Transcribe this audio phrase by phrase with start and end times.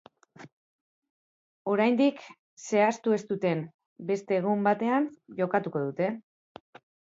[1.73, 2.23] Oraindik
[2.69, 3.61] zehaztu ez duten
[4.09, 5.07] beste egun batean
[5.43, 6.11] jokatuko dute.